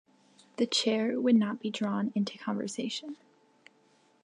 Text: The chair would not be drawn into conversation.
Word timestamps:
The 0.57 0.65
chair 0.65 1.21
would 1.21 1.35
not 1.35 1.59
be 1.59 1.69
drawn 1.69 2.11
into 2.15 2.39
conversation. 2.39 3.17